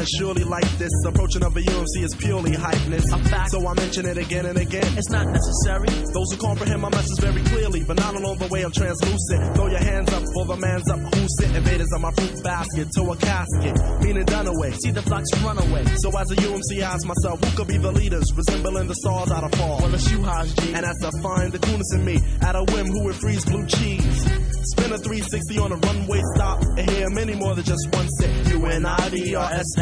[0.00, 0.90] is surely like this.
[1.06, 3.04] Approaching of a UMC is purely hypeness.
[3.12, 3.50] A fact.
[3.50, 4.86] So I mention it again and again.
[4.96, 5.88] It's not necessary.
[6.12, 9.54] Those who comprehend my message very clearly, but not along the way of translucent.
[9.54, 11.56] Throw your hands up for the man's up who's it.
[11.56, 14.72] Invaders on my fruit basket to a casket, meaning done away.
[14.72, 15.84] See the flocks run away.
[15.96, 19.30] So as a UMC, I ask myself, who could be the leaders, resembling the stars
[19.30, 19.78] out of fall?
[19.80, 20.72] Well, it's you, Haas G.
[20.74, 22.20] And that's to find the coolness in me.
[22.42, 24.24] At a whim, who would freeze blue cheese?
[24.72, 28.48] Spin a 360 on a runway stop and hear many more than just one sit.
[28.48, 29.34] U N I D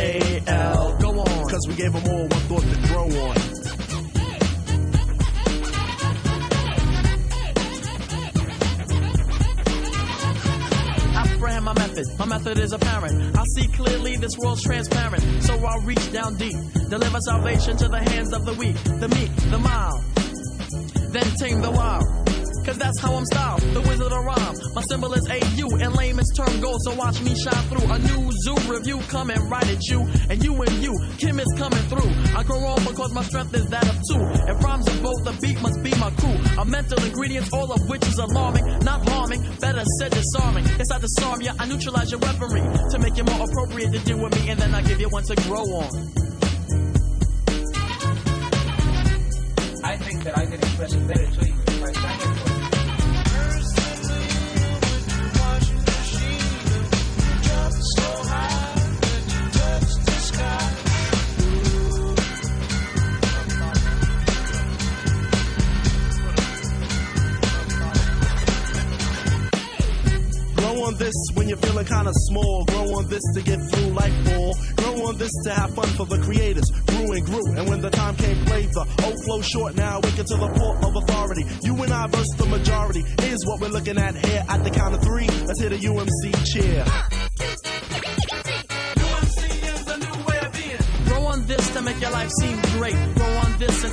[0.09, 0.97] R S A L.
[1.01, 1.51] Go on.
[1.51, 3.37] Cause we gave them all one thought to grow on.
[11.61, 12.07] My method.
[12.19, 13.37] My method is apparent.
[13.37, 15.23] I see clearly this world's transparent.
[15.43, 16.55] So I'll reach down deep.
[16.89, 20.03] Deliver salvation to the hands of the weak, the meek, the mild.
[21.13, 22.18] Then tame the wild.
[22.69, 24.55] Cause that's how I'm styled, the wizard of rhyme.
[24.75, 27.89] My symbol is AU, in layman's term gold, so watch me shine through.
[27.89, 31.81] A new zoo review coming right at you, and you and you, Kim is coming
[31.89, 32.13] through.
[32.37, 34.21] I grow on because my strength is that of two.
[34.21, 36.37] and rhymes are both, the beat must be my crew.
[36.61, 40.67] A mental ingredients, all of which is alarming, not harming, better said disarming.
[40.77, 44.21] Yes, I disarm ya, I neutralize your weaponry to make it more appropriate to deal
[44.21, 45.89] with me, and then I give you one to grow on.
[49.85, 51.58] I think that I can express it better to you
[70.89, 72.65] on this when you're feeling kinda small.
[72.65, 74.57] Grow on this to get through life all.
[74.77, 76.71] Grow on this to have fun for the creators.
[76.87, 79.77] Grew and grew, and when the time came, played the old flow short.
[79.77, 81.45] Now we get to the port of authority.
[81.63, 84.95] You and I versus the majority is what we're looking at here at the count
[84.95, 85.29] of three.
[85.47, 86.85] Let's hit a UMC cheer.
[89.05, 89.41] UMC
[89.75, 90.83] is a new way of being.
[91.07, 92.97] Grow on this to make your life seem great.
[93.15, 93.38] Grow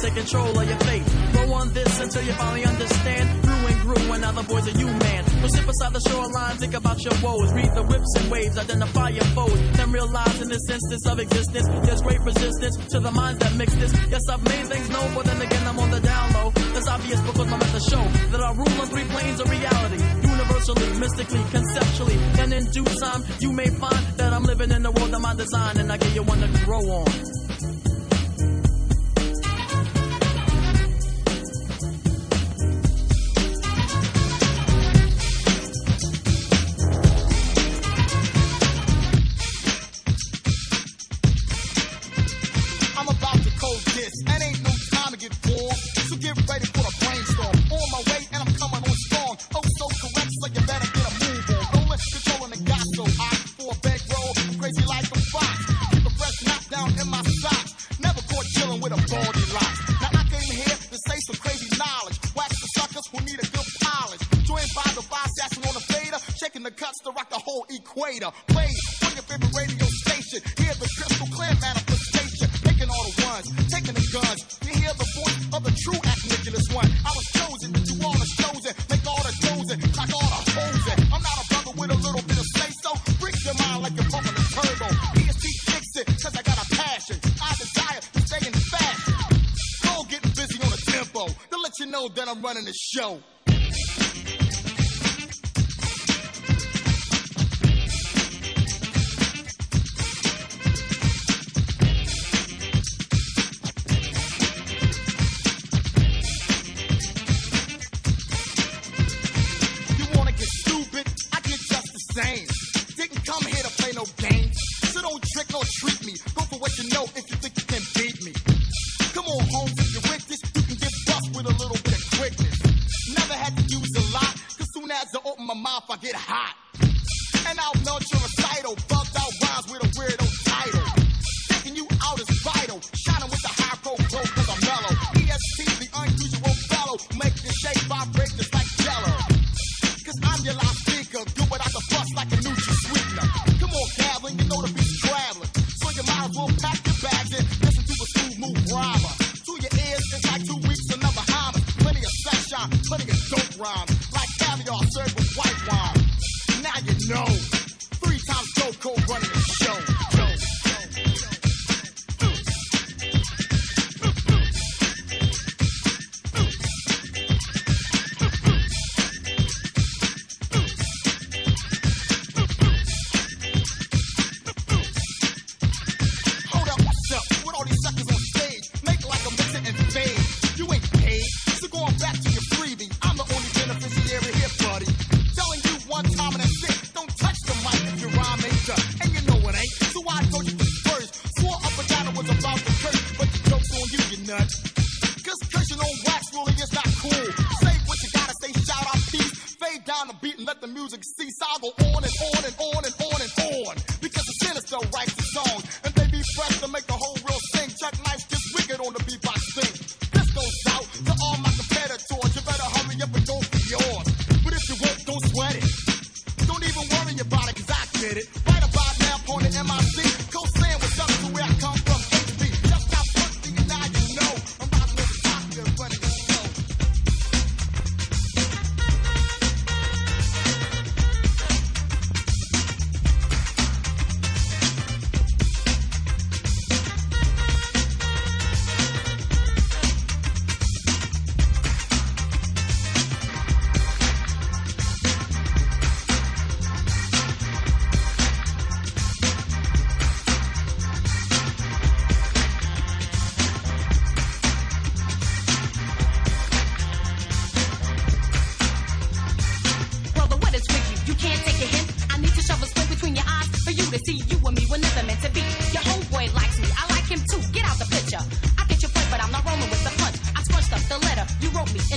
[0.06, 1.06] take control of your fate.
[1.34, 3.42] Grow on this until you finally understand.
[3.42, 5.24] Grew and grew, and now the boys are you, man.
[5.42, 7.52] Go sit beside the shoreline, think about your woes.
[7.54, 9.60] Read the whips and waves, identify your foes.
[9.78, 13.74] Then realize in this instance of existence, there's great resistance to the minds that mix
[13.76, 13.94] this.
[14.10, 16.52] Yes, I've made things known, but then again, I'm on the down low.
[16.74, 20.02] That's obvious because my methods show that I rule on three planes of reality.
[20.22, 22.18] Universally, mystically, conceptually.
[22.38, 25.34] Then in due time, you may find that I'm living in the world of my
[25.36, 27.45] design, and I give you one to grow on.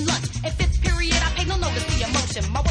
[0.08, 0.28] lunch.
[0.44, 2.42] If it's period, I pay no notice to emotion.
[2.52, 2.62] My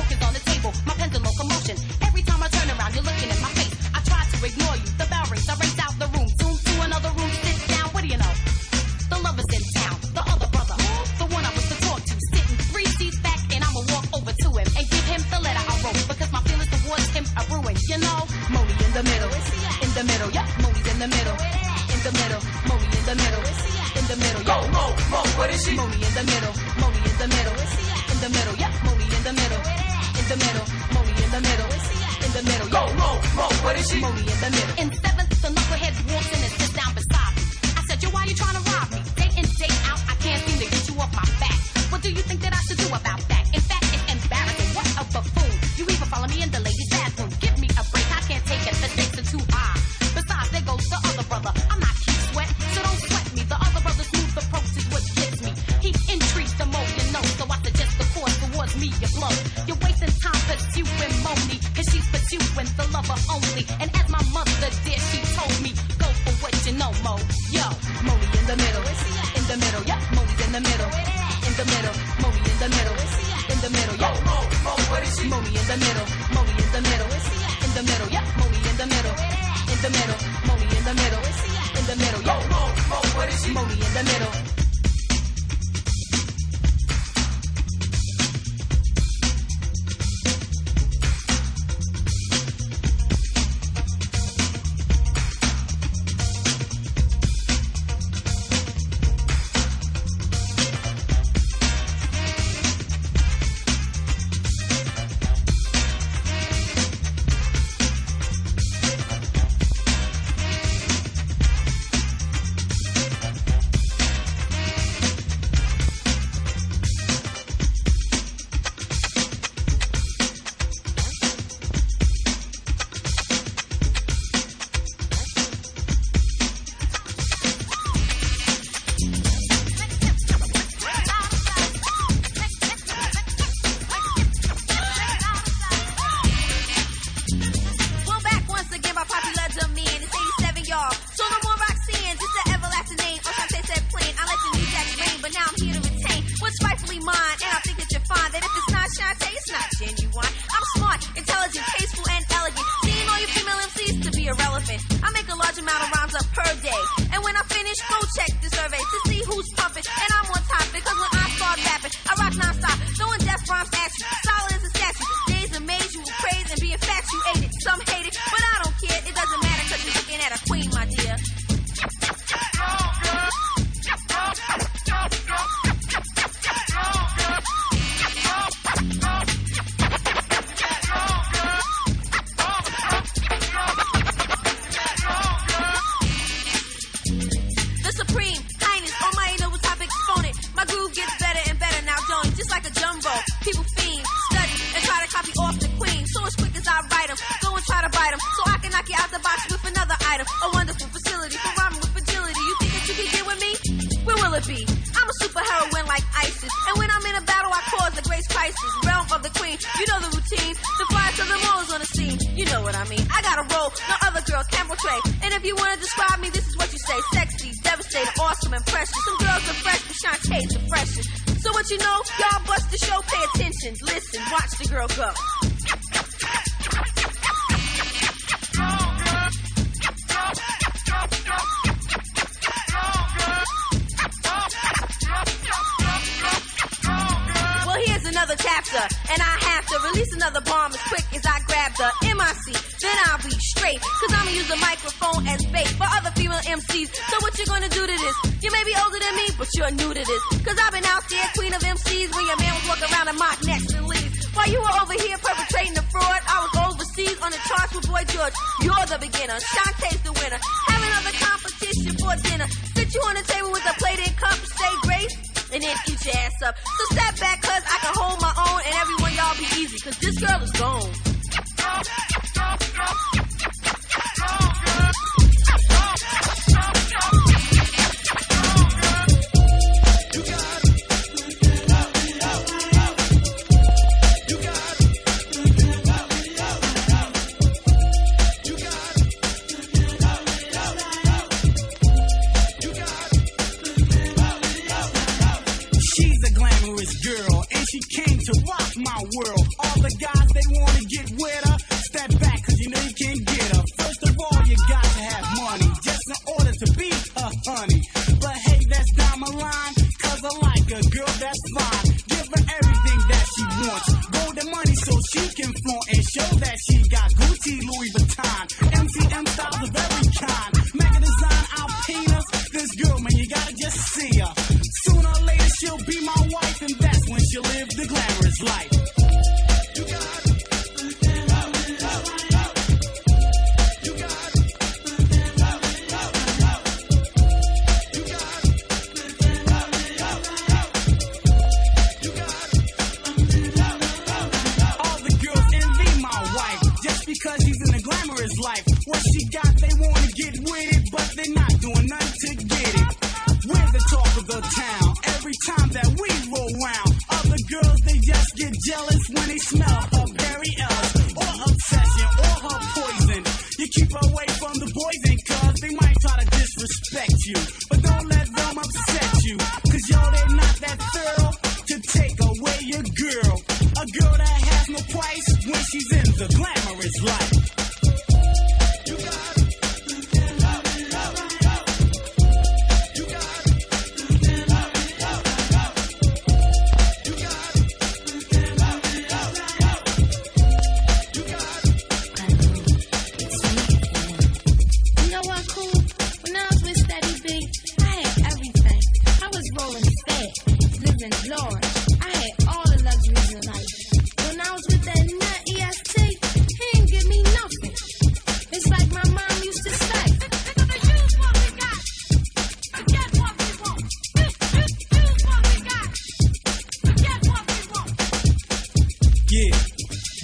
[419.37, 419.55] Yeah,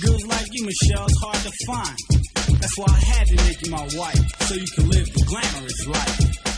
[0.01, 1.97] girls like you, Michelle, it's hard to find.
[2.59, 5.85] That's why I had to make you my wife, so you can live the glamorous
[5.85, 6.52] life.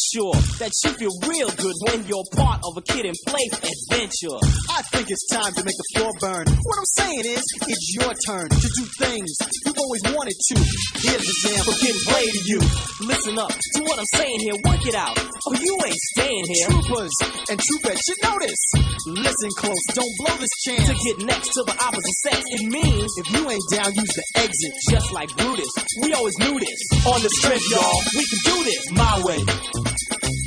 [0.00, 4.38] Sure that you feel real good when you're part of a kid in play adventure.
[4.70, 6.46] I think it's time to make the floor burn.
[6.46, 9.30] What I'm saying is, it's your turn to do things
[9.66, 10.56] you've always wanted to.
[10.98, 12.60] Here's the jam for getting Play to you.
[13.08, 14.54] Listen up to what I'm saying here.
[14.66, 15.16] Work it out.
[15.46, 16.68] Oh, you ain't staying here.
[16.68, 17.14] Troopers
[17.48, 18.60] and troopers should know this.
[19.06, 20.84] Listen close, don't blow this chance.
[20.88, 24.24] To get next to the opposite sex, it means If you ain't down, use the
[24.36, 24.72] exit.
[24.90, 25.70] just like Brutus.
[26.02, 26.80] We always knew this.
[27.06, 29.83] On the strip, y'all, we can do this my way.
[29.84, 30.43] This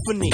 [0.00, 0.30] symphony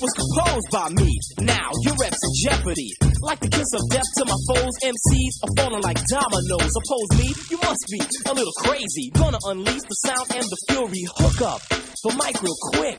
[0.00, 1.10] was composed by me.
[1.40, 2.92] Now your reps in jeopardy.
[3.20, 6.72] Like the kiss of death to my foes, MCs are falling like dominoes.
[6.74, 9.10] Oppose me, you must be a little crazy.
[9.14, 11.04] Gonna unleash the sound and the fury.
[11.16, 11.60] Hook up
[12.02, 12.98] the mic real quick.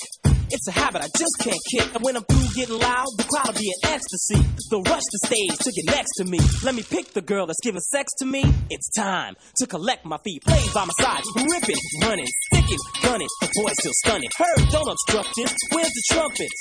[0.54, 1.96] It's a habit I just can't kick.
[1.96, 4.38] And when I'm through getting loud, the crowd will be in ecstasy.
[4.70, 6.38] They'll rush the stage to get next to me.
[6.64, 8.46] Let me pick the girl that's giving sex to me.
[8.70, 10.44] It's time to collect my feet.
[10.46, 13.28] Play by my side, ripping, running, sticking, gunning.
[13.42, 14.30] The boy's still stunning.
[14.38, 15.56] Heard, don't obstruct this.
[15.72, 16.60] Where's the trumpets?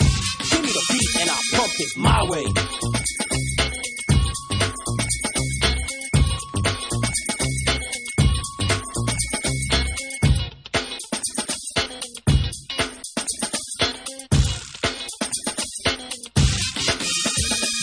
[0.51, 2.45] Give me the beat and I'll pump it my way.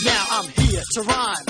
[0.05, 1.48] Now I'm here to rhyme.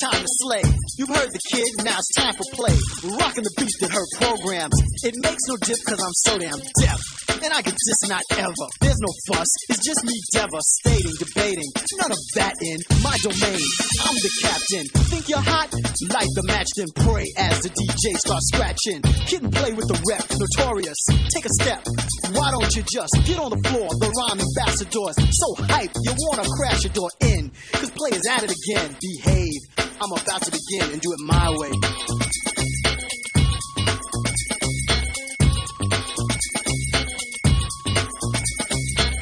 [0.00, 0.64] Time to slay.
[0.96, 2.72] You've heard the kid, now it's time for play.
[3.20, 4.72] Rocking the beat that heard programs.
[5.04, 6.96] It makes no dip cause I'm so damn deaf.
[7.44, 8.66] And I get this not ever.
[8.80, 11.68] There's no fuss, it's just me devastating, debating.
[12.00, 13.60] None of that in my domain.
[14.00, 14.88] I'm the captain.
[15.12, 15.68] Think you're hot?
[16.08, 19.04] Light the match, then pray as the DJ starts scratching.
[19.28, 21.00] Kid and play with the rep, notorious.
[21.28, 21.84] Take a step.
[22.32, 23.92] Why don't you just get on the floor?
[24.00, 27.52] The rhyme ambassadors so hype you wanna crash your door in.
[27.76, 28.96] Cause players at it again.
[28.96, 29.89] Behave.
[30.02, 31.70] I'm about to begin and do it my way.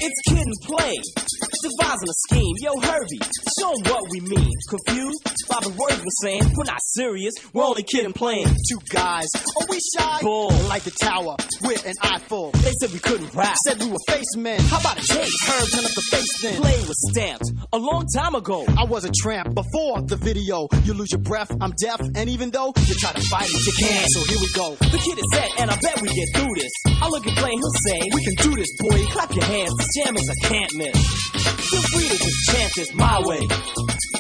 [0.01, 1.28] It's kid and play.
[1.63, 2.55] Devising a scheme.
[2.61, 3.21] Yo, Hurby,
[3.59, 4.53] show 'em what we mean.
[4.69, 5.23] Confused?
[5.49, 7.35] By the words we're saying, we're not serious.
[7.53, 8.49] We're only kidding playing.
[8.69, 9.29] Two guys.
[9.37, 10.19] Are we shy?
[10.21, 10.51] Bull.
[10.69, 11.37] Like the tower.
[11.63, 12.51] with an eye eyeful.
[12.65, 13.57] They said we couldn't rap.
[13.67, 14.61] Said we were face men.
[14.61, 15.33] How about a tape?
[15.47, 16.57] Herb, turn up the face then.
[16.61, 18.65] Play was stamped a long time ago.
[18.77, 20.69] I was a tramp before the video.
[20.85, 23.73] You lose your breath, I'm deaf, and even though you try to fight it, you
[23.79, 24.11] can't.
[24.11, 24.77] So here we go.
[24.81, 26.73] The kid is set, and I bet we get through this.
[27.01, 28.99] I look at play, he'll say, We can do this, boy.
[29.13, 31.58] Clap your hands, this jam is a can't miss.
[31.59, 34.18] Feel free to chant this my way.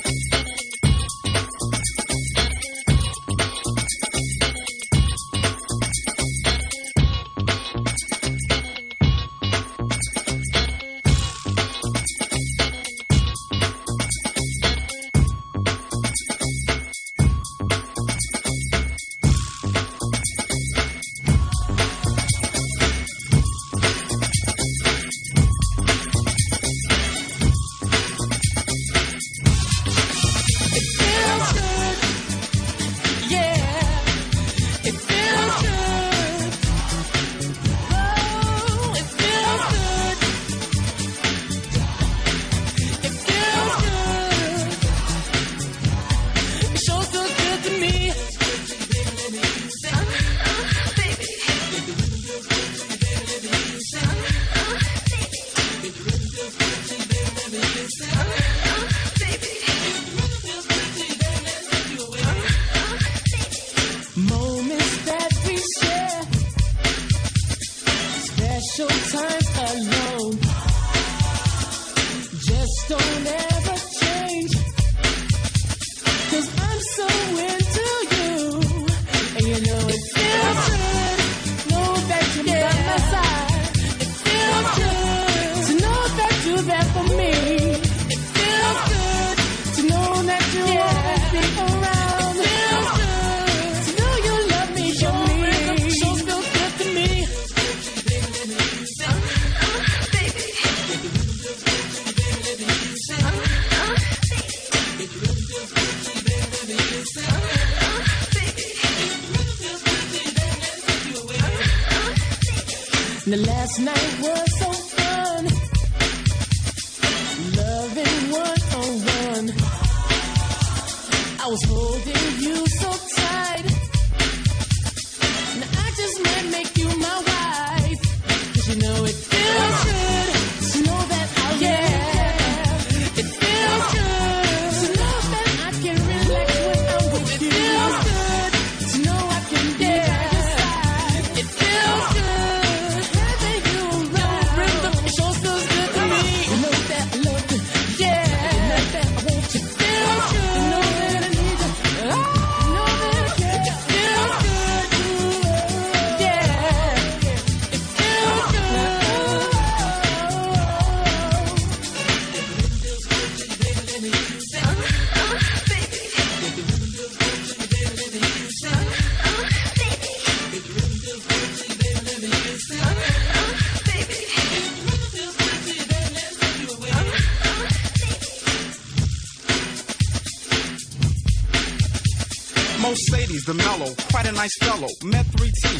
[113.78, 114.07] The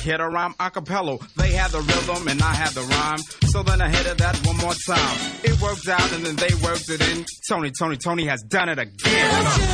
[0.08, 1.18] 3T, hit a rhyme a cappella.
[1.36, 3.18] They had the rhythm and I had the rhyme.
[3.50, 5.18] So then I hit it that one more time.
[5.44, 7.24] It worked out and then they worked it in.
[7.48, 9.67] Tony, Tony, Tony has done it again.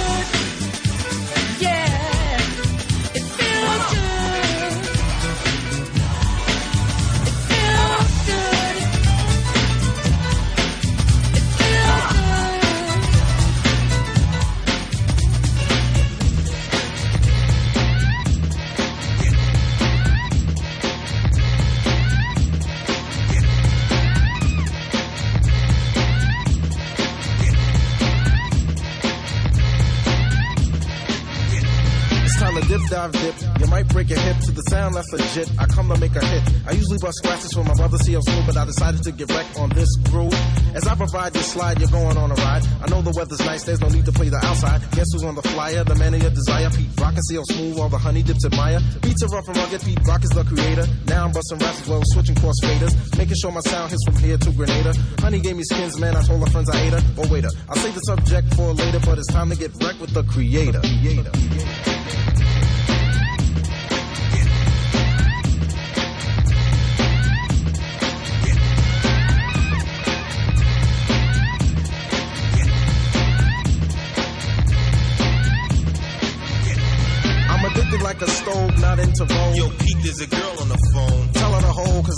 [35.10, 35.50] That's legit.
[35.58, 36.42] I come to make a hit.
[36.66, 39.58] I usually bust scratches for my brother CL Smooth, but I decided to get wrecked
[39.58, 40.34] on this groove.
[40.74, 42.62] As I provide your slide, you're going on a ride.
[42.82, 44.80] I know the weather's nice, there's no need to play the outside.
[44.92, 45.84] Guess who's on the flyer?
[45.84, 48.80] The man of your desire, Pete Rock and CL Smooth, all the honey dips admire.
[49.02, 50.86] Beats are rough and rugged, Pete Rock is the creator.
[51.06, 52.94] Now I'm busting raps as well switching cross faders.
[53.18, 54.94] Making sure my sound hits from here to Grenada.
[55.20, 57.02] Honey gave me skins, man, I told her friends I ate her.
[57.18, 60.14] Oh, waiter, I'll save the subject for later, but it's time to get wrecked with
[60.14, 60.80] the creator.
[60.80, 62.23] creator.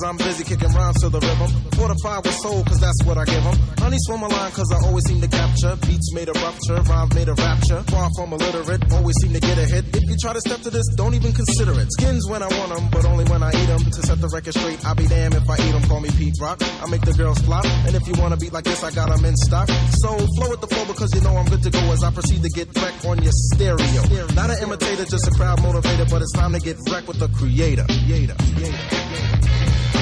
[0.07, 1.51] I'm busy kicking rhymes to the rhythm.
[1.75, 3.59] Fortified with soul, cause that's what I give 'em.
[3.79, 5.75] Honey swim a line, cause I always seem to capture.
[5.87, 7.83] Beats made a rupture, rhymes made a rapture.
[7.91, 9.85] Far from illiterate, always seem to get a hit.
[9.95, 11.91] If you try to step to this, don't even consider it.
[11.93, 13.83] Skins when I want 'em, but only when I eat 'em.
[13.83, 15.83] To set the record straight, I'll be damned if I eat 'em.
[15.89, 16.63] Call me Pete Rock.
[16.63, 17.67] I make the girls flop.
[17.87, 19.69] And if you wanna beat like this, I got 'em in stock.
[20.03, 22.43] So flow with the flow because you know I'm good to go as I proceed
[22.43, 24.03] to get wrecked on your stereo.
[24.35, 27.29] Not an imitator, just a crowd motivator, but it's time to get wrecked with the
[27.29, 27.85] creator.
[27.89, 28.37] creator.
[28.55, 29.96] creator.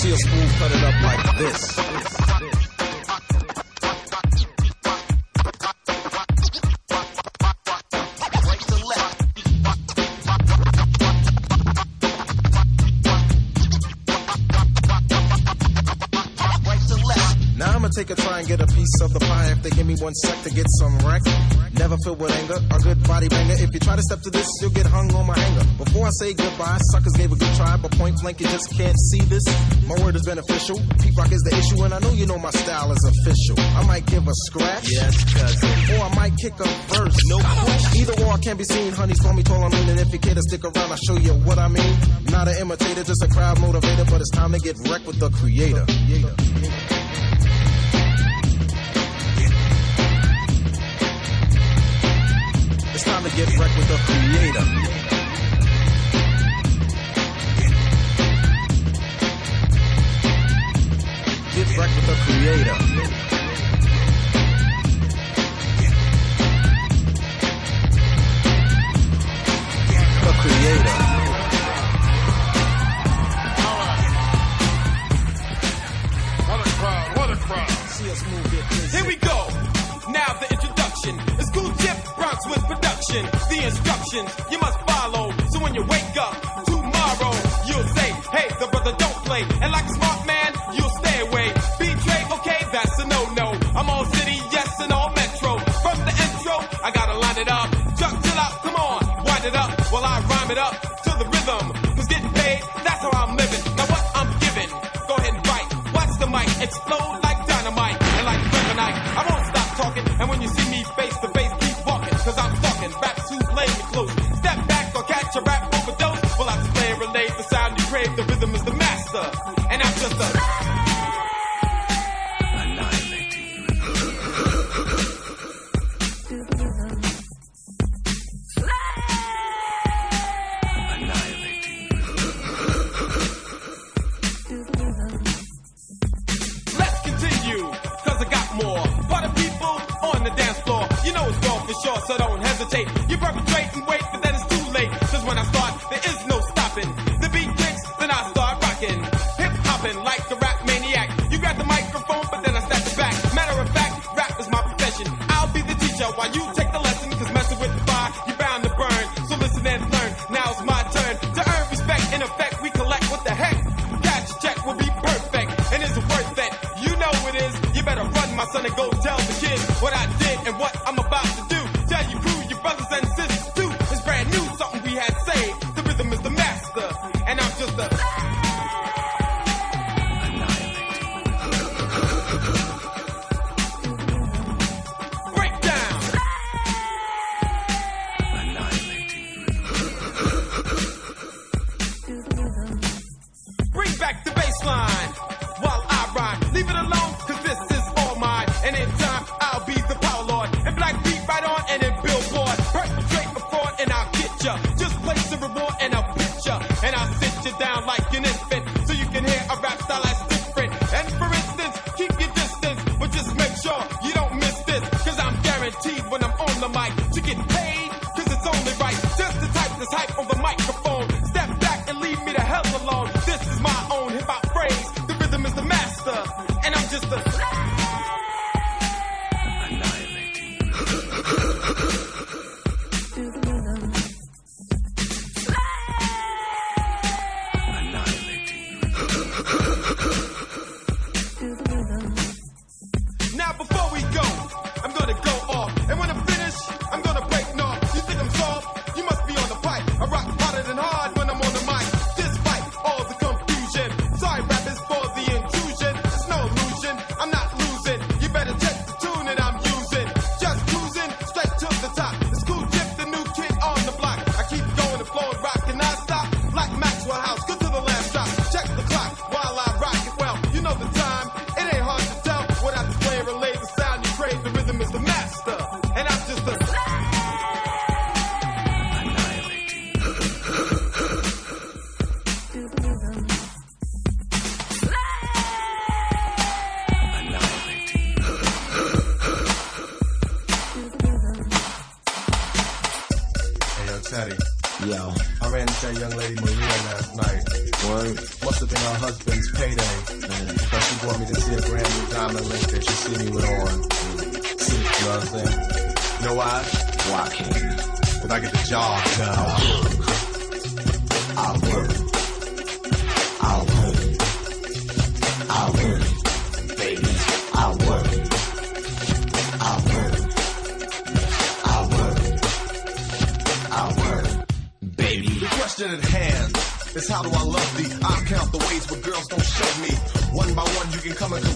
[0.00, 1.76] See a smooth cut it up like this.
[17.58, 19.86] Now I'ma take a try and get a piece of the pie if they give
[19.86, 21.20] me one sec to get some wreck.
[21.80, 23.54] Never filled with anger, a good body banger.
[23.54, 25.64] If you try to step to this, you'll get hung on my hanger.
[25.82, 28.98] Before I say goodbye, suckers gave a good try, but point blank, you just can't
[29.08, 29.42] see this.
[29.88, 30.76] My word is beneficial.
[31.00, 33.56] Pete Rock is the issue, and I know you know my style is official.
[33.80, 34.92] I might give a scratch.
[34.92, 35.96] Yes, cousin.
[35.96, 37.16] Or I might kick a verse.
[37.24, 38.00] No question.
[38.02, 38.92] Either or can't be seen.
[38.92, 41.16] Honeys call me tall, I mean, and if you care to stick around, I'll show
[41.16, 41.96] you what I mean.
[42.28, 45.30] Not an imitator, just a crowd motivator, but it's time to get wrecked with the
[45.30, 45.86] creator.
[45.88, 46.36] creator.
[53.30, 54.64] To get wrecked with the creator.
[61.54, 63.19] Get wrecked with the creator.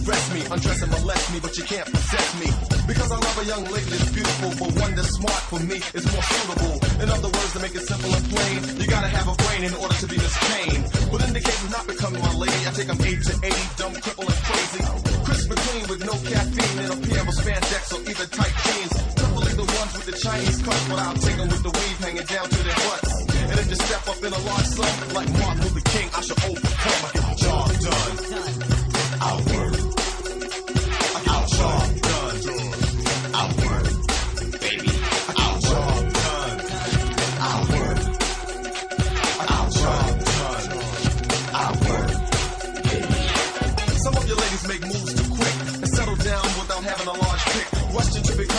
[0.02, 2.48] Caress me, undress and molest me, but you can't possess me.
[2.87, 6.04] Because I love a young lady that's beautiful, but one that's smart for me is
[6.12, 6.74] more suitable.
[7.02, 9.74] In other words, to make it simple and plain, you gotta have a brain in
[9.74, 10.83] order to be Miss Kane.
[11.11, 13.64] But in the case of not becoming my lady, I take them 8 to 80,
[13.76, 14.83] dumb, cripple, and crazy.
[15.24, 18.94] Crisp clean with no caffeine and a pair of spandex or either tight jeans.
[19.14, 22.26] Preferably the ones with the Chinese cut, but I'll take them with the weave hanging
[22.26, 23.12] down to their butts.
[23.50, 26.40] And if you step up in a large sum, like Martin Luther King, I shall
[26.44, 27.00] overcome.
[27.04, 28.73] I get the job done.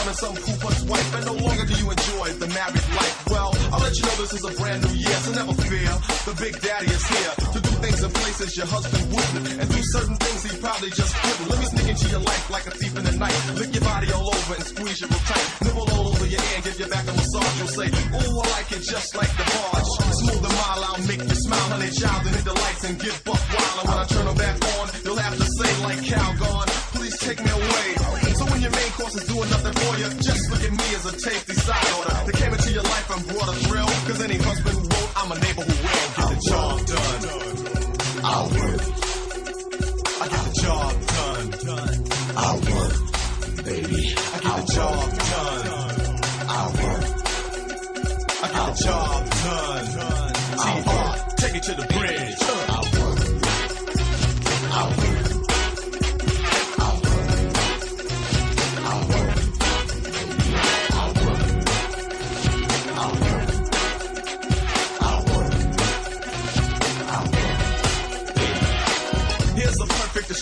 [0.06, 3.26] Becoming some poopa's wife, and no longer do you enjoy the married life.
[3.26, 5.90] Well, I'll let you know this is a brand new year, so never fear.
[6.30, 9.82] The big daddy is here to do things in places your husband wouldn't, and do
[9.98, 11.50] certain things he probably just couldn't.
[11.50, 13.34] Let me sneak into your life like a thief in the night.
[13.58, 15.46] Lick your body all over and squeeze you real tight.
[15.66, 17.54] Nibble all over your ear give your back a massage.
[17.58, 19.90] You'll say, Ooh, I like it just like DeBarge.
[20.22, 23.16] Smooth and mild, I'll make you smile, honey child, and hit the lights and get
[23.26, 23.74] buck wild.
[23.82, 27.42] And when I turn them back on, you'll have to say like Calgon, please take
[27.42, 28.25] me away.
[28.56, 31.12] When your main course is doing nothing for you, just look at me as a
[31.12, 32.08] tasty side order.
[32.24, 33.84] That came into your life and brought a thrill.
[33.84, 36.08] Cause any husband who won't, I'm a neighbor who will.
[36.16, 37.20] Get the job done.
[38.24, 38.80] I'll work.
[40.22, 40.92] I get the job
[41.68, 41.92] done.
[42.34, 42.96] I'll work.
[43.62, 45.66] Baby, I get the job done.
[46.48, 47.04] I'll work.
[48.40, 50.25] I get the job done.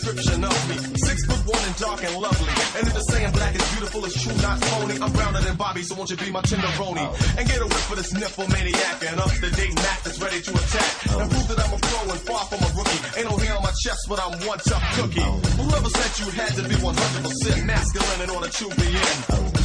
[0.04, 0.76] Description of me.
[1.00, 2.52] Six foot one and dark and lovely.
[2.76, 5.00] And if the saying black is beautiful, it's true, not phony.
[5.00, 7.04] I'm browner than Bobby, so won't you be my tenderoni?
[7.38, 10.40] And get a whip for this nipple maniac and up to date Mac that's ready
[10.44, 10.92] to attack.
[11.08, 13.00] And prove that I'm a pro and far from a rookie.
[13.16, 15.24] Ain't no hair on my chest, but I'm one tough cookie.
[15.24, 19.16] Whoever said you had to be 100% masculine in order to be in.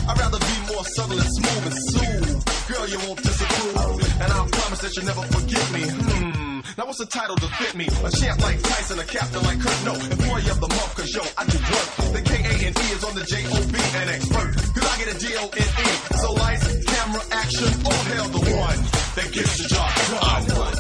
[0.08, 2.39] I'd rather be more subtle and smooth and soothe.
[2.71, 3.99] Girl, you won't disapprove.
[4.23, 5.84] And I'll promise that you'll never forget me.
[5.84, 6.38] Hmm.
[6.80, 7.88] Now what's the title to fit me?
[8.06, 9.84] A champ like Tyson, a captain like Kirk.
[9.84, 12.13] No, employee of the month, cause yo, I do work.
[12.15, 14.56] The K-A-N-E is on the J-O-B and expert.
[14.56, 16.15] Cause I get a D-O-N-E.
[16.24, 18.80] So lights, camera, action, all hail the one
[19.15, 20.80] that gets the job done.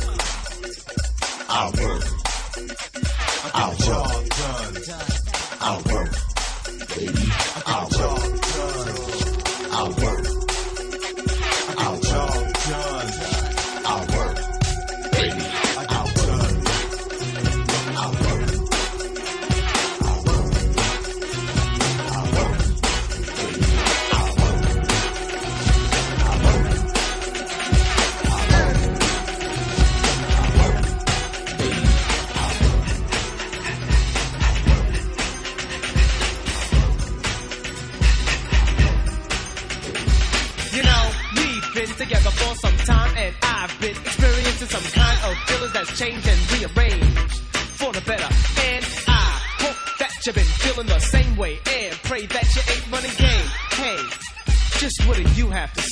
[1.49, 2.03] I'll work.
[3.53, 4.75] I'll job done.
[5.59, 6.15] I'll work.
[6.95, 7.27] Baby,
[7.67, 8.18] I'll job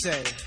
[0.07, 0.46] say.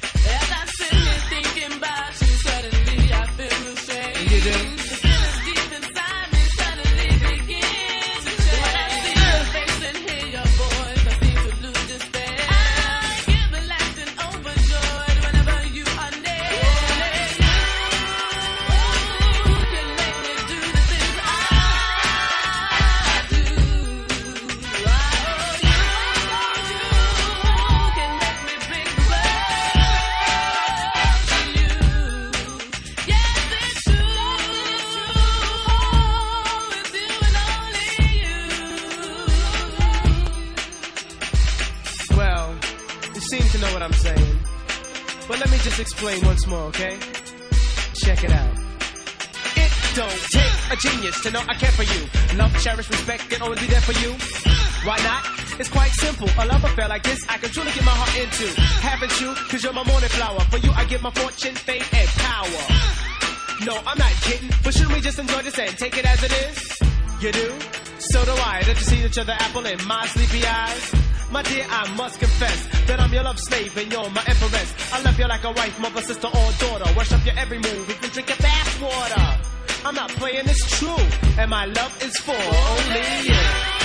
[65.10, 66.78] just enjoy the and take it as it is.
[67.20, 67.48] You do?
[67.98, 68.62] So do I.
[68.64, 70.94] Don't you see each other apple in my sleepy eyes?
[71.32, 74.92] My dear, I must confess that I'm your love slave and you're my empress.
[74.92, 76.94] I love you like a wife, mother, sister, or daughter.
[76.96, 79.26] Worship your every move, even drink your bath water.
[79.84, 81.04] I'm not playing, it's true,
[81.38, 83.79] and my love is for only you.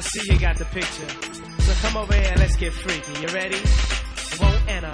[0.00, 1.08] I see you got the picture.
[1.58, 3.20] So come over here and let's get freaky.
[3.20, 3.58] You ready?
[4.38, 4.92] One and a,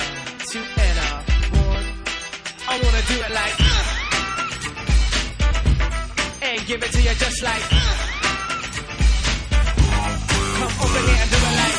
[0.51, 1.23] two and a,
[1.63, 1.85] one.
[2.67, 3.85] I wanna do it like, uh.
[6.43, 7.79] and give it to you just like, uh.
[10.59, 11.76] come over here and do it like.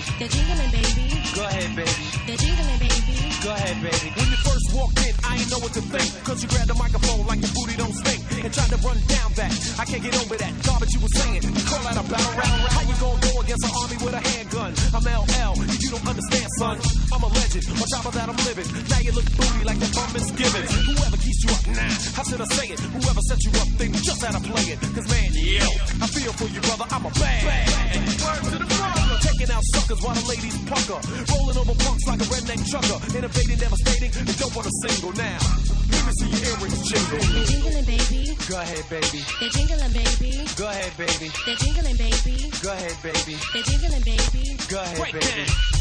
[0.00, 0.20] Ahead, baby.
[0.20, 1.04] The jiggling, baby.
[1.34, 1.96] Go ahead, baby.
[2.26, 3.20] The jiggling, baby.
[3.40, 4.08] Go ahead, baby.
[4.16, 6.08] When you first walked in, I ain't know what to think.
[6.24, 8.20] Cause you grabbed the microphone like your booty don't stink.
[8.44, 9.52] And tried to run down that.
[9.80, 11.42] I can't get over that garbage you were saying.
[11.68, 12.60] Call out a battle round?
[12.68, 14.72] How you gonna go against an army with a handgun?
[14.92, 16.76] I'm LL, If you don't understand, son.
[17.12, 17.64] I'm a legend.
[17.80, 18.68] On top of that, I'm living.
[18.88, 20.70] Now you look booty like that from Misgivings.
[20.70, 21.92] Whoever keeps you up, nah.
[22.16, 22.80] How should I say it?
[22.80, 24.78] Whoever set you up, they just had to play it.
[24.96, 25.64] Cause man, yo,
[26.00, 26.86] I feel for you, brother.
[26.92, 27.40] I'm a bad.
[27.44, 27.69] Word to the brother.
[30.00, 31.00] Out while the ladies pucker.
[31.32, 32.98] Rolling over punks like a redneck trucker.
[33.16, 35.38] Innovating, devastating, and don't want a single now.
[35.92, 37.18] Let me see your earrings jingle.
[37.20, 38.36] The jingling, baby.
[38.48, 39.20] Go ahead, baby.
[39.40, 40.46] The jingling, baby.
[40.56, 41.28] Go ahead, baby.
[41.44, 42.50] The jingling, baby.
[42.62, 43.36] Go ahead, baby.
[43.52, 44.56] The jingling, baby.
[44.68, 45.12] Go ahead, baby.
[45.12, 45.79] Break baby.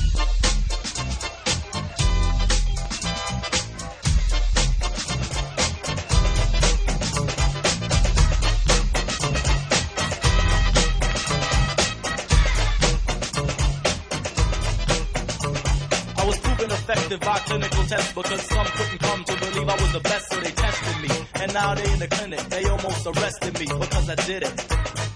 [17.39, 20.51] By clinical tests because some couldn't come to believe I was the best, so they
[20.51, 21.27] tested me.
[21.35, 24.67] And now they in the clinic, they almost arrested me because I did it.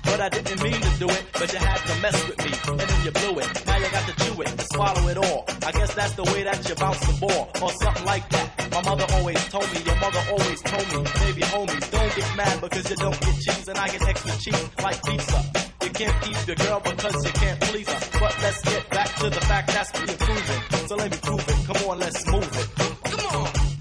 [0.03, 2.79] But I didn't mean to do it, but you had to mess with me, and
[2.79, 3.65] then you blew it.
[3.65, 5.45] Now you got to chew it, swallow it all.
[5.65, 8.71] I guess that's the way that you bounce the ball, or something like that.
[8.71, 12.61] My mother always told me, your mother always told me, baby homie, don't get mad
[12.61, 15.62] because you don't get cheese, and I get extra cheese like pizza.
[15.83, 18.19] You can't keep your girl because you can't please her.
[18.19, 20.87] But let's get back to the fact that's proving.
[20.87, 21.67] So let me prove it.
[21.67, 23.11] Come on, let's move it.
[23.11, 23.72] Come on.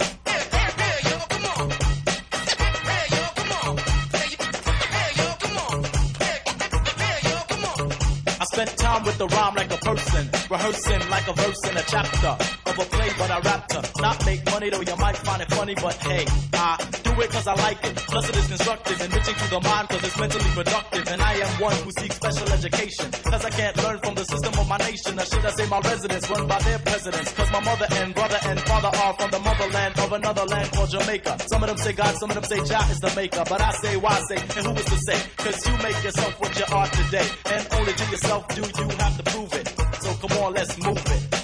[8.66, 12.36] Spent time with the rhyme like a person, rehearsing like a verse in a chapter
[12.66, 13.82] of a play, but I rapped her.
[14.00, 17.46] Not make money though, you might find it funny, but hey, I do it cause
[17.46, 17.96] I like it.
[17.96, 21.08] Plus it is constructive, and enriching to the mind cause it's mentally productive.
[21.08, 24.52] And I am one who seeks special education, cause I can't learn from the system
[24.58, 25.18] of my nation.
[25.18, 27.32] Or should I say my residents run by their presidents?
[27.32, 30.90] Cause my mother and brother and father are from the motherland of another land called
[30.90, 31.38] Jamaica.
[31.50, 33.44] Some of them say God, some of them say Jah is the maker.
[33.48, 35.18] But I say, why say, and who is to say?
[35.36, 37.26] Cause you make yourself what you are today.
[37.52, 39.68] And only to yourself do you have to prove it.
[40.02, 41.41] So come on, let's move it.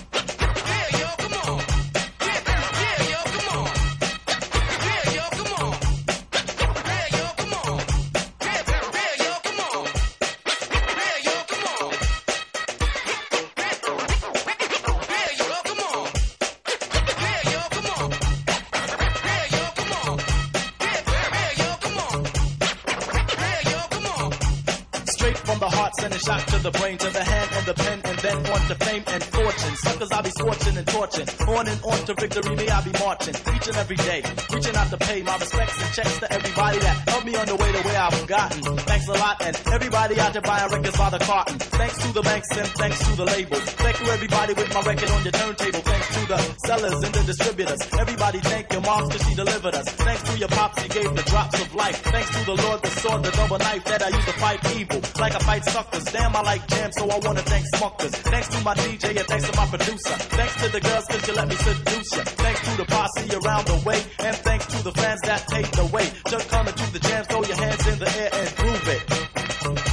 [26.59, 29.23] To the brain, to the hand and the pen, and then on to fame and
[29.23, 29.75] fortune.
[29.77, 31.29] Suckers, I be scorching and torching.
[31.49, 33.35] On and on to victory, me, I be marching.
[33.55, 36.97] Each and every day, reaching out to pay my respects and checks to everybody that
[37.09, 38.77] helped me on the way to where I've gotten.
[38.91, 41.59] Thanks a lot, and everybody out there buying records by the carton.
[41.59, 43.57] Thanks to the banks and thanks to the label.
[43.57, 45.81] Thank you, everybody, with my record on your turntable.
[45.81, 47.81] Thanks to the sellers and the distributors.
[47.99, 49.89] Everybody, thank your mom, cause she delivered us.
[50.07, 52.03] Thanks to your pops, he gave the drops of life.
[52.03, 55.01] Thanks to the Lord, the sword, the double knife that I use to fight evil.
[55.21, 56.05] Like I fight suckers.
[56.05, 58.15] Damn, I like jam, so I wanna thank Smuckers.
[58.33, 60.17] Thanks to my DJ and thanks to my producer.
[60.39, 62.23] Thanks to the girls, cause you let me seduce ya.
[62.45, 64.01] Thanks to the posse around the way.
[64.27, 66.07] And thanks to the fans that take the way.
[66.33, 69.03] Just coming to the jam, throw your hands in the air and groove it.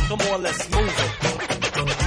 [0.09, 2.04] Come on, let's move it.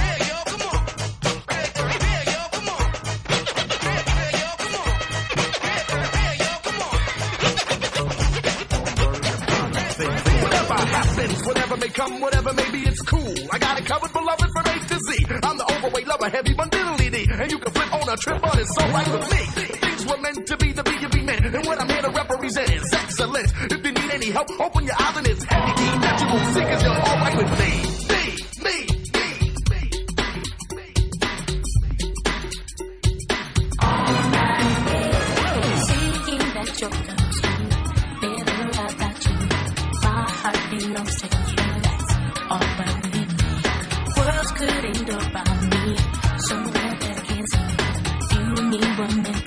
[11.45, 13.33] Whatever may come, whatever may be, it's cool.
[13.51, 15.25] I got it covered, beloved, from H to Z.
[15.43, 17.27] I'm the overweight lover, heavy bundidly D.
[17.31, 19.65] And you can flip on a trip, but it's alright with me.
[19.79, 21.45] Things were meant to be, the B&B meant.
[21.45, 23.51] And what I'm here to represent is excellence.
[23.71, 25.99] If you need any help, open your eyes and it's heavy.
[25.99, 27.98] Natural sick as you're alright with me.
[40.89, 42.57] you don't take a
[43.13, 43.21] me.
[44.17, 45.09] Worlds could end
[45.69, 45.95] me,
[46.47, 48.35] somewhere that I can't see.
[48.35, 48.55] You
[48.97, 49.38] and me.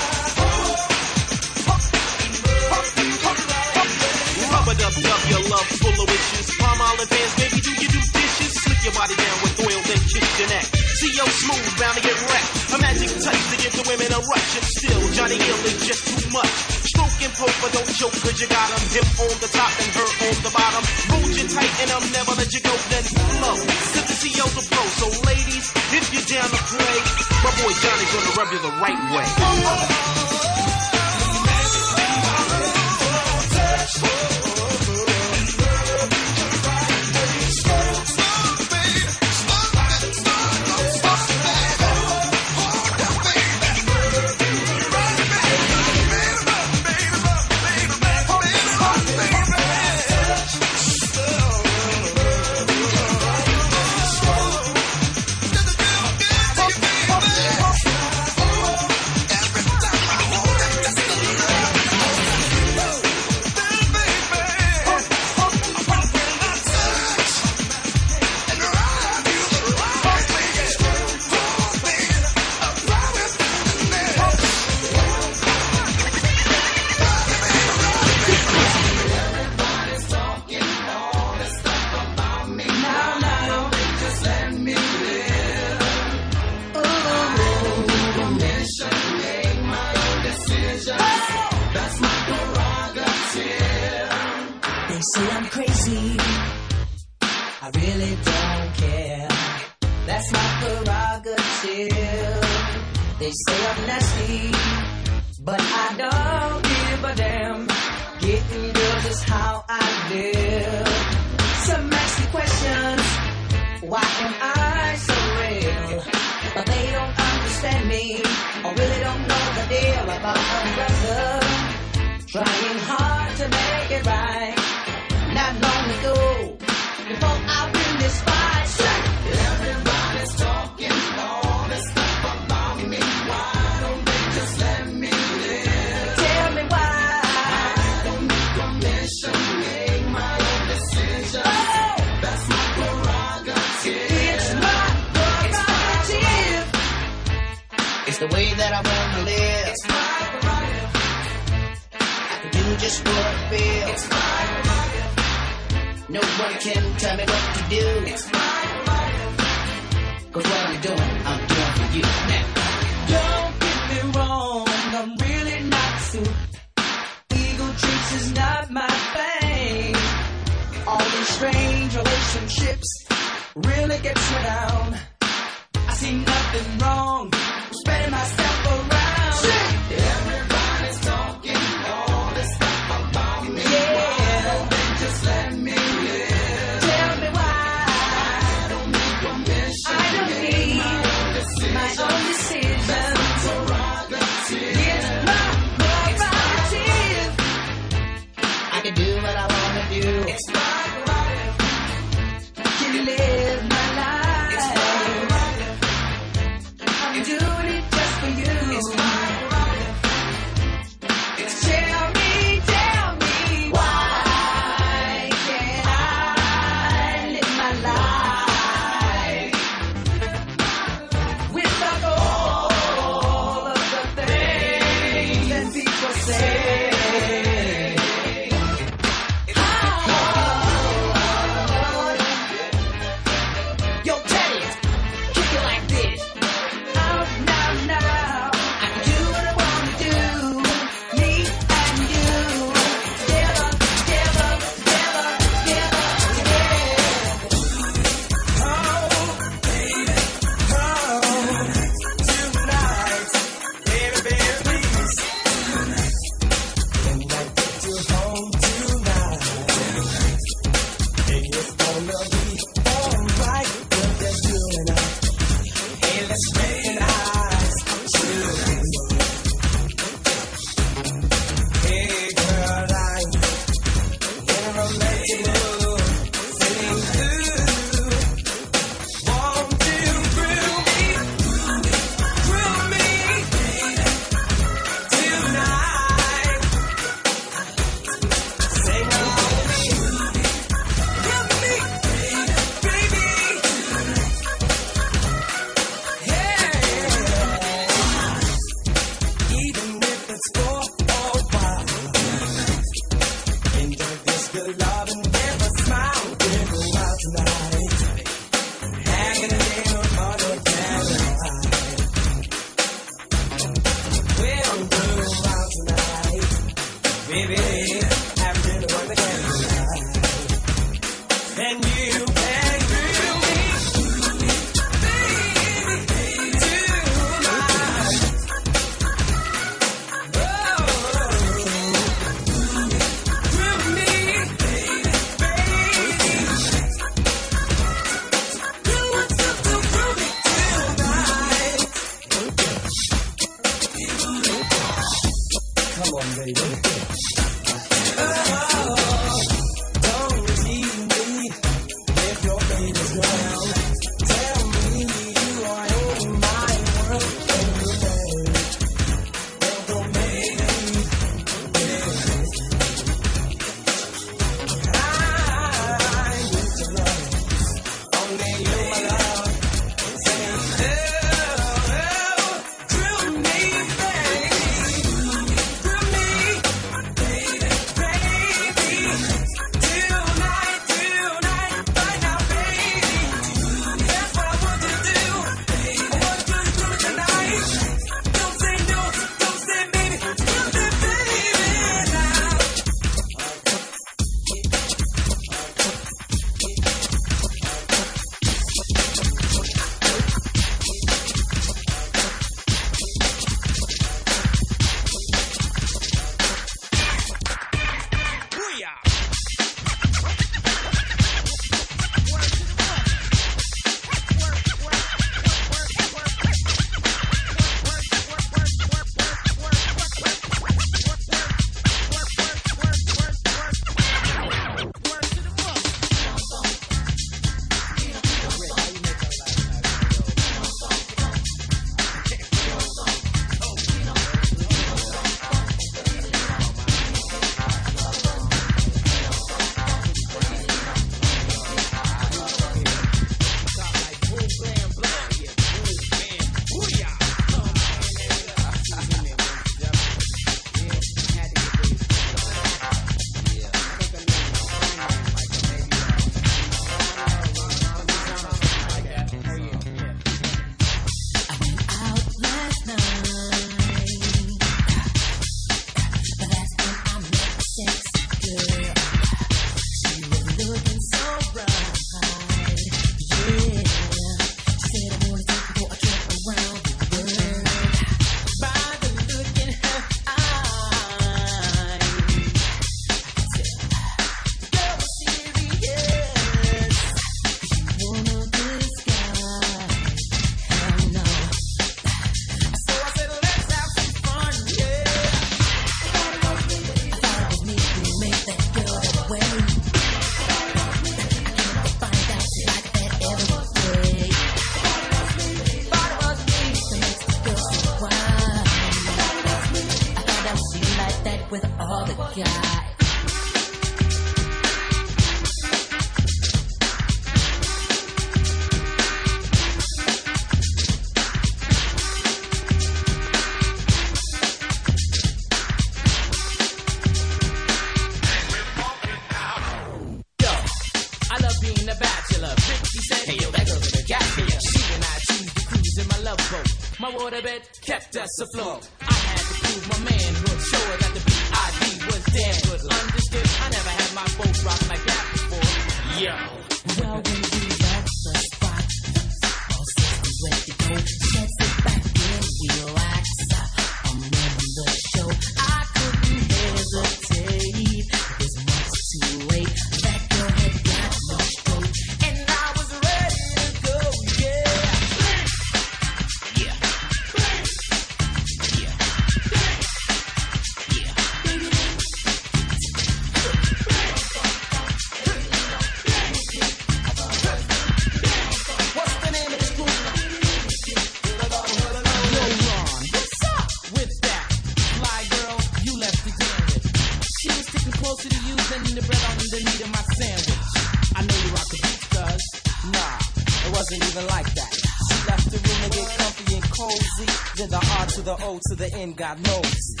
[598.59, 600.00] to the end, God knows.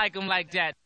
[0.00, 0.79] like them like that.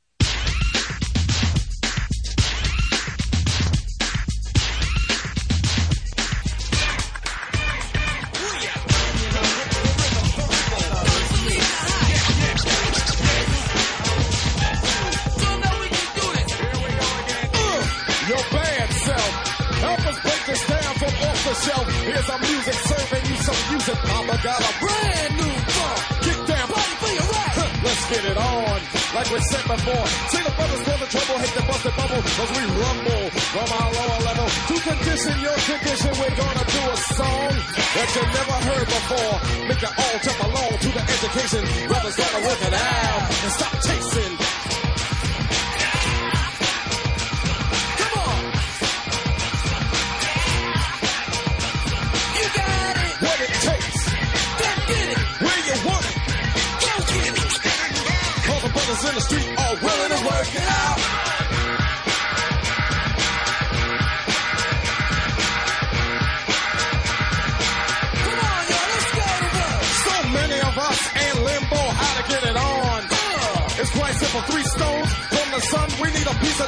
[29.85, 33.93] See the brothers cause the trouble, hate the busted bubble, cause we rumble from our
[33.93, 34.49] lower level.
[34.49, 39.35] To condition your condition, we're gonna do a song that you never heard before.
[39.69, 42.61] Make it all jump along to the education, brothers gotta work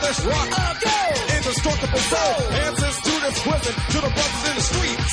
[0.07, 0.49] Rock.
[1.37, 2.53] Indestructible soul.
[2.53, 3.75] Answers to this prison.
[3.91, 5.06] To the brothers in the street.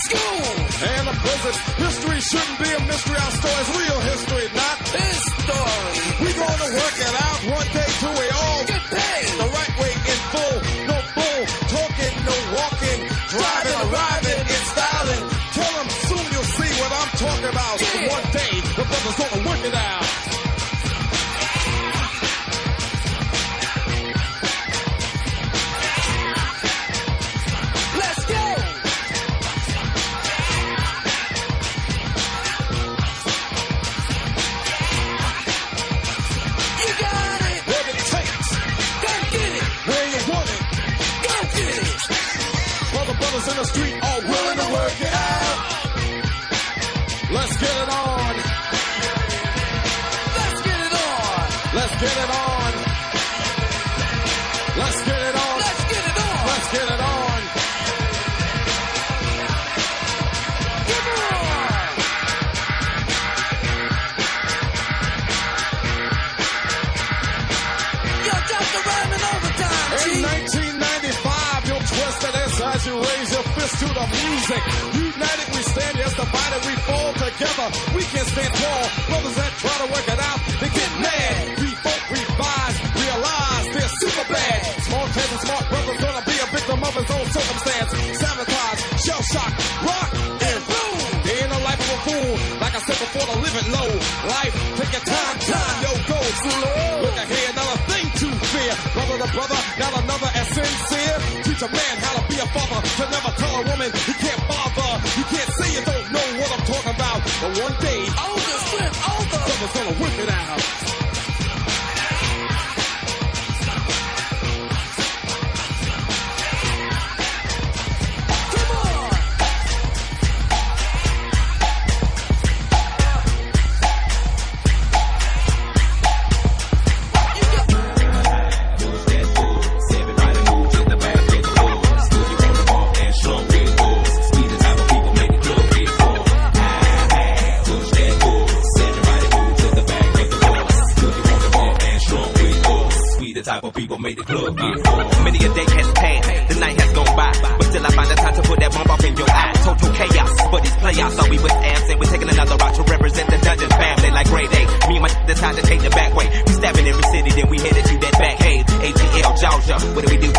[151.44, 154.62] With amps and we're taking another route to represent the dungeon family like grade A.
[154.88, 156.26] Me and my decide to take the back way.
[156.48, 158.66] We stabbing every city, then we headed to that back cave.
[158.66, 160.33] ATL, Georgia, what do we do?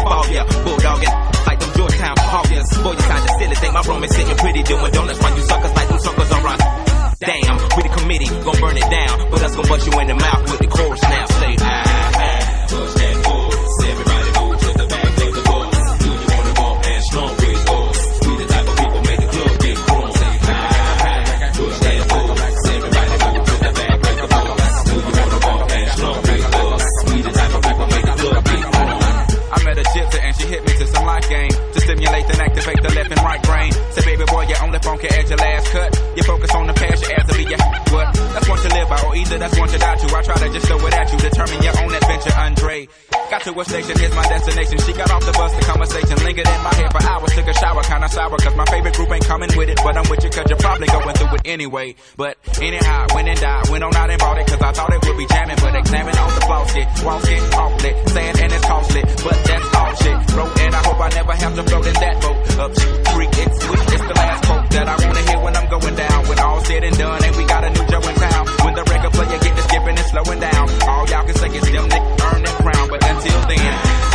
[43.64, 44.78] A station, here's my destination.
[44.84, 47.32] She got off the bus, the conversation lingered in my head for hours.
[47.32, 49.80] Took a shower, kinda sour, cause my favorite group ain't coming with it.
[49.82, 51.94] But I'm with you, cause you're probably going through it anyway.
[52.16, 55.00] But anyhow, went and died, went on out and bought it, cause I thought it
[55.06, 55.56] would be jamming.
[55.60, 59.02] But examine on the floss shit, walls get awfully, sad and it's costly.
[59.24, 60.16] But that's all shit.
[60.34, 62.38] Wrote and I hope I never have to float in that boat.
[62.60, 62.70] Up
[63.14, 66.18] creek, it's sweet, it's the last quote that I wanna hear when I'm going down.
[66.28, 68.42] When all said and done, and we got a new Joe in town.
[68.64, 71.64] When the record player get to skipping and slowing down, all y'all can say is
[71.72, 72.88] them niggas earn that crown.
[72.90, 74.13] But until then,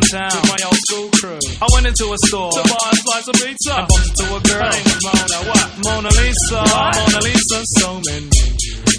[0.00, 1.38] downtown with my old school crew.
[1.60, 4.40] I went into a store to buy a slice of pizza and bumped into a
[4.40, 4.62] girl.
[4.62, 5.38] Her name was Mona.
[5.48, 5.68] What?
[5.84, 6.60] Mona Lisa.
[6.62, 6.96] What?
[6.96, 7.58] Mona Lisa.
[7.66, 8.37] So many.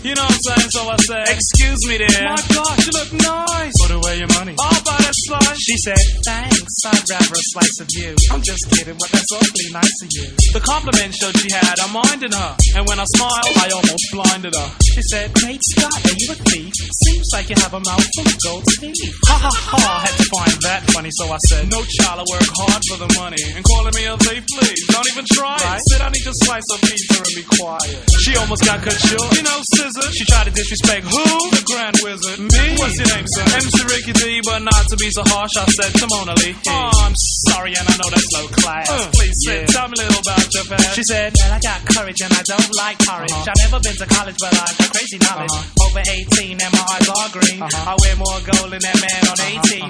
[0.02, 0.72] You know what I'm saying?
[0.72, 2.24] So I said, Excuse me, dear.
[2.24, 3.76] My gosh, you look nice.
[3.84, 4.56] Put away your money.
[4.56, 5.60] I'll buy that slice.
[5.60, 6.72] She said, Thanks.
[6.88, 8.16] I'd rather a slice of you.
[8.32, 10.32] I'm just kidding, but that's awfully nice of you.
[10.56, 12.52] The compliment showed she had a mind in her.
[12.80, 14.70] And when I smiled, I almost blinded her.
[14.96, 16.72] She said, Great Scott, are you a thief?
[17.04, 19.12] Seems like you have a mouth full of gold teeth.
[19.28, 22.26] Ha ha ha, I had to find that funny, so I said, No child, I
[22.32, 23.44] work hard for the money.
[23.52, 25.84] And calling me a thief, please, don't even try it.
[25.92, 28.00] Said I need to slice a pizza and be quiet.
[28.24, 29.36] She almost got cut short.
[29.36, 29.60] You know,
[29.90, 31.24] She tried to disrespect who?
[31.50, 32.38] The Grand Wizard.
[32.40, 32.66] Me?
[32.78, 33.42] What's your name, sir?
[33.42, 36.54] MC Ricky D, but not to be so harsh, I said to Mona Lee.
[36.70, 37.16] Oh, I'm
[37.50, 38.86] sorry, and I know that's low class.
[38.90, 40.94] Uh, Please sit, tell me a little about your past.
[40.94, 43.32] She said, Well, I got courage and I don't like porridge.
[43.32, 43.50] Uh-huh.
[43.50, 45.54] I've never been to college, but I've got crazy knowledge.
[45.54, 45.86] Uh-huh.
[45.90, 47.58] Over 18 and my eyes are green.
[47.62, 47.90] Uh-huh.
[47.90, 49.38] I wear more gold than that man on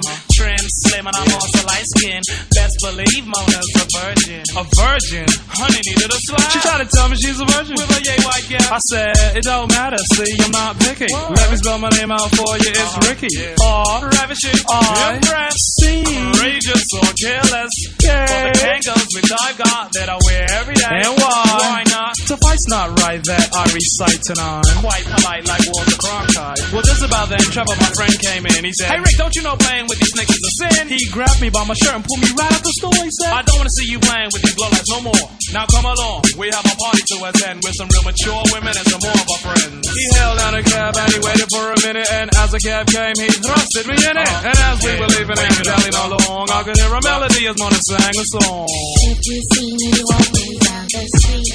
[0.32, 2.24] Trim, slim, and I'm also light skinned.
[2.56, 4.42] Best believe Mona's a virgin.
[4.56, 5.28] A virgin?
[5.50, 6.48] Honey needed a slap.
[6.52, 7.74] She tried to tell me she's a virgin.
[7.76, 8.70] With a yay white gap.
[8.70, 11.06] I said, It don't matter, matter, see, I'm not picky.
[11.10, 11.34] Whoa.
[11.34, 13.10] Let me spell my name out for you, it's uh-huh.
[13.10, 13.30] Ricky.
[13.34, 13.54] Yeah.
[13.58, 17.74] R, ravishing, I, impressive, courageous or careless.
[18.02, 18.26] Yeah.
[18.26, 21.02] For the tangles which I've got that I wear every day.
[21.02, 21.42] And why?
[21.58, 22.14] Why not?
[22.16, 24.66] Suffice not right that I recite tonight.
[24.78, 26.60] Quite polite like Walter Cronkite.
[26.72, 28.62] Well, just about then, Trevor, my friend, came in.
[28.64, 30.88] He said, Hey, Rick, don't you know playing with these niggas is a sin?
[30.88, 32.94] He grabbed me by my shirt and pulled me right out the store.
[32.94, 35.26] He said, I don't want to see you playing with these blowlights no more.
[35.52, 38.86] Now come along, we have a party to attend with some real mature women and
[38.86, 39.79] some more of our friends.
[39.84, 42.08] He held out a cab and he waited for a minute.
[42.12, 44.28] And as the cab came, he thrusted me in it.
[44.44, 47.80] And as we were leaving and dallying along, I could hear a melody as Mona
[47.88, 48.66] sang a song.
[48.68, 51.48] If you see me walking down the street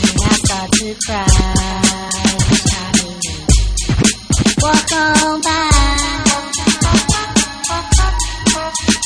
[0.00, 1.26] and I start to cry,
[4.62, 5.70] walk on by.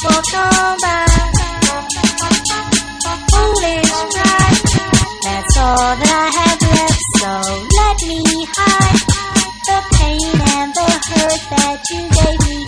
[0.05, 1.07] Walk on by.
[3.31, 4.61] Foolish pride.
[5.23, 7.74] That's all that I have left, so
[8.09, 8.99] me high.
[9.67, 12.59] The pain and the hurt that you gave me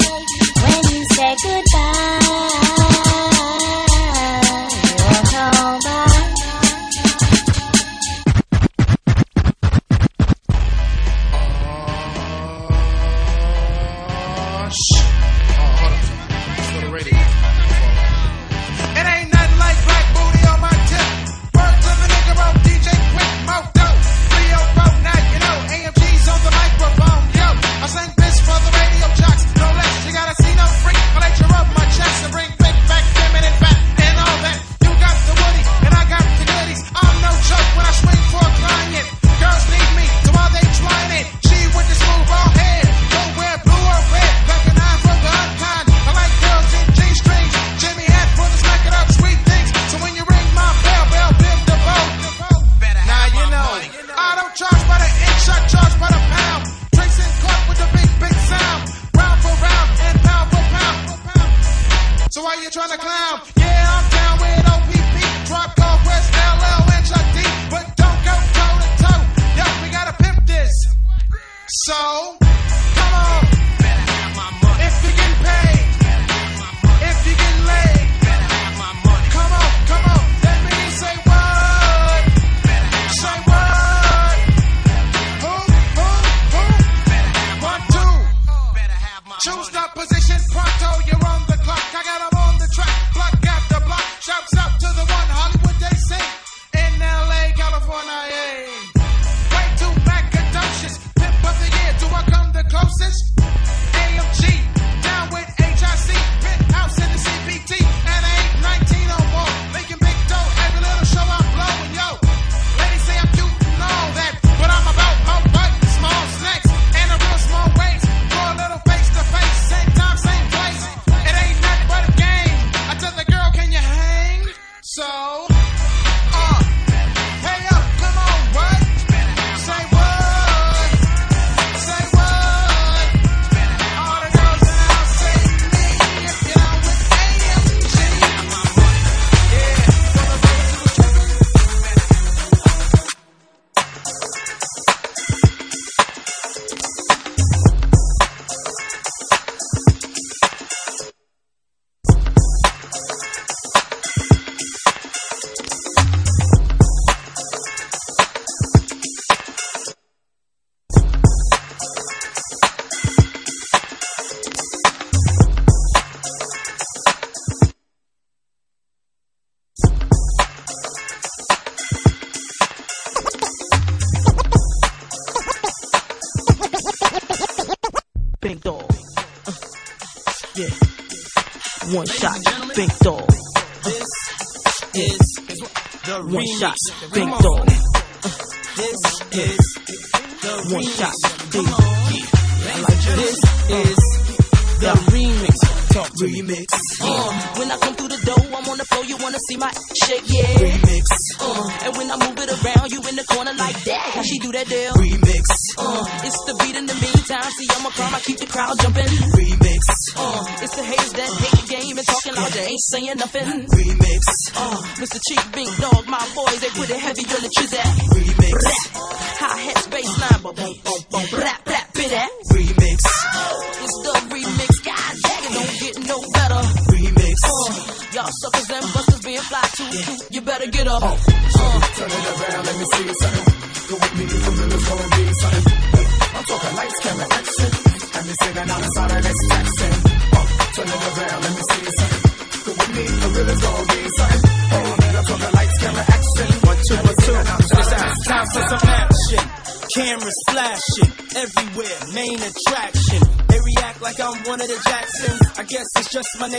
[0.62, 1.65] when you said goodbye.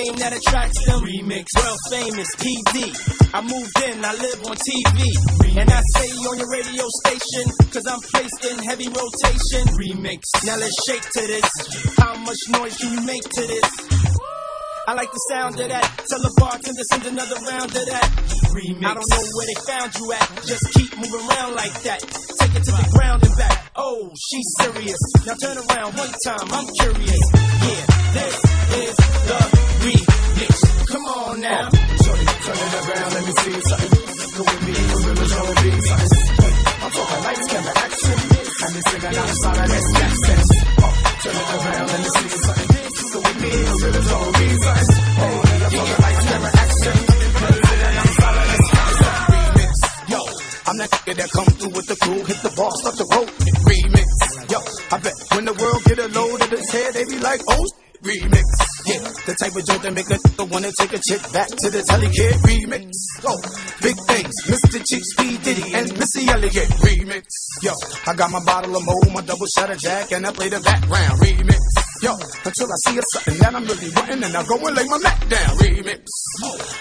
[0.07, 1.01] Name that attracts them.
[1.03, 2.95] Remix, world famous PD.
[3.33, 4.99] I moved in, I live on TV.
[5.59, 9.63] And I say on your radio station, cause I'm placed in heavy rotation.
[9.75, 11.49] Remix, now let's shake to this.
[11.97, 13.67] How much noise can you make to this?
[14.87, 15.83] I like the sound of that.
[16.07, 18.07] Tell the bartender send another round of that.
[18.55, 18.87] Remix.
[18.87, 20.27] I don't know where they found you at.
[20.47, 21.99] Just keep moving around like that.
[22.39, 23.71] Take it to the ground and back.
[23.75, 24.99] Oh, she's serious.
[25.25, 26.47] Now turn around one time.
[26.55, 27.21] I'm curious.
[27.67, 27.85] Yeah,
[28.15, 28.35] this
[28.79, 29.66] is the remix.
[31.27, 31.69] On now.
[31.69, 33.91] Turn it around, let me see something.
[34.37, 36.23] Go with me, the rhythm's gonna be something.
[36.83, 38.17] I'm talking lights, camera, action.
[38.63, 39.46] And they sing alongside
[60.49, 62.33] wanna take a chick back to the telly kid.
[62.45, 62.91] Remix.
[63.25, 63.39] Oh,
[63.81, 64.79] big things, Mr.
[64.83, 65.37] Cheeks P.
[65.37, 66.69] Diddy and Missy Elliott.
[66.83, 67.25] Remix.
[67.61, 67.73] Yo,
[68.05, 70.59] I got my bottle of Mo, my double shot of Jack, and I play the
[70.59, 71.19] background.
[71.19, 71.59] Remix.
[72.01, 72.13] Yo,
[72.45, 74.99] until I see a something that I'm really wanting, and I go and lay my
[74.99, 75.51] mat down.
[75.57, 76.05] Remix.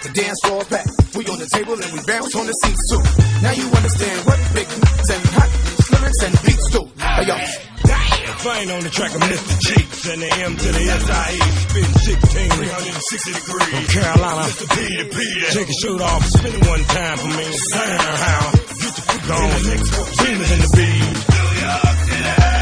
[0.03, 0.87] The dance floor back.
[1.15, 3.03] We on the table and we bounce on the seats too.
[3.43, 5.51] Now you understand what big and hot
[5.93, 6.83] lyrics and beats do.
[7.01, 7.66] Hey, yo.
[8.47, 9.59] If I ain't on the track of Mr.
[9.59, 13.75] Cheeks and the M to the SIE, spin 16, 360 degrees.
[13.75, 14.67] From Carolina, Mr.
[14.71, 15.19] P to P.
[15.51, 17.43] Take your shirt off, spin it one time for me.
[17.43, 18.47] Damn, how?
[18.55, 19.51] Get your foot on.
[19.51, 21.27] Demons in the beat.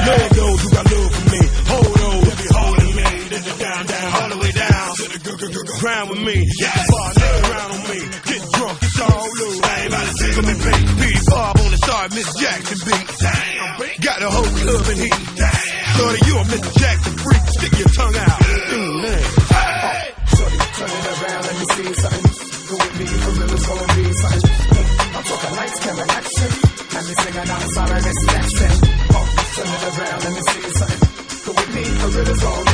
[0.09, 1.43] Know those who got love for me.
[1.69, 3.09] Hold those who be holding me.
[3.29, 4.89] Then the down, down, all the way down.
[4.89, 6.37] To the g- g- g- grind with me.
[6.65, 6.81] Yeah.
[6.89, 8.01] Bar, around on me.
[8.25, 9.61] Get drunk, it's all loose.
[9.61, 10.55] I ain't about to take me.
[10.97, 13.05] Beat Bob on the star, Miss Jackson beat.
[13.21, 14.01] Damn.
[14.01, 15.21] Got the whole club in heat.
[15.37, 15.64] Damn.
[15.97, 16.71] Shorty, you a Mr.
[16.79, 17.43] Jackson freak.
[17.55, 18.41] Stick your tongue out.
[18.41, 19.23] Mm, man.
[20.35, 22.25] Shorty, turn it around, let me see something.
[22.69, 24.55] Go with me, the rhythm's gonna be something.
[25.15, 26.51] I'm talking lights, camera, action.
[26.95, 28.73] And they singing outside of this Jackson.
[29.15, 31.01] Oh, turn it around, let me see something.
[31.45, 32.74] Go with me, the rhythm's gonna be